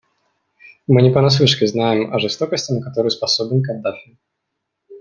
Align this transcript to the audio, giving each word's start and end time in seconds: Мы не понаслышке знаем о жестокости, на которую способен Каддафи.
Мы 0.87 1.03
не 1.03 1.11
понаслышке 1.11 1.67
знаем 1.67 2.11
о 2.11 2.17
жестокости, 2.17 2.71
на 2.71 2.81
которую 2.81 3.11
способен 3.11 3.61
Каддафи. 3.61 4.17